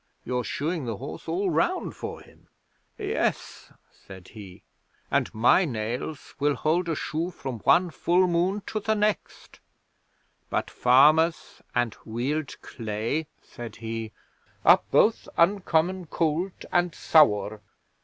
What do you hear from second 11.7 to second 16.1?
and Weald clay," said he, "are both uncommon